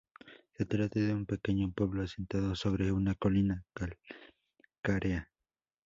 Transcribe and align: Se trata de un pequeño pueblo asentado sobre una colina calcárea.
Se 0.55 0.65
trata 0.65 0.99
de 0.99 1.13
un 1.13 1.27
pequeño 1.27 1.71
pueblo 1.73 2.01
asentado 2.01 2.55
sobre 2.55 2.91
una 2.91 3.13
colina 3.13 3.63
calcárea. 4.81 5.29